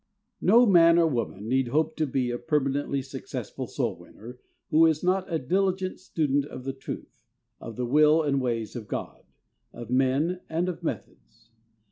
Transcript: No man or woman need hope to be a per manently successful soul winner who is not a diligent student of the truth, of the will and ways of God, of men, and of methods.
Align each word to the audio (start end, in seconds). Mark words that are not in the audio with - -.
No 0.41 0.65
man 0.65 0.97
or 0.97 1.05
woman 1.05 1.47
need 1.47 1.67
hope 1.67 1.95
to 1.97 2.07
be 2.07 2.31
a 2.31 2.39
per 2.39 2.59
manently 2.59 3.05
successful 3.05 3.67
soul 3.67 3.95
winner 3.95 4.39
who 4.71 4.87
is 4.87 5.03
not 5.03 5.31
a 5.31 5.37
diligent 5.37 5.99
student 5.99 6.45
of 6.45 6.63
the 6.63 6.73
truth, 6.73 7.27
of 7.59 7.75
the 7.75 7.85
will 7.85 8.23
and 8.23 8.41
ways 8.41 8.75
of 8.75 8.87
God, 8.87 9.21
of 9.71 9.91
men, 9.91 10.41
and 10.49 10.67
of 10.67 10.81
methods. 10.81 11.51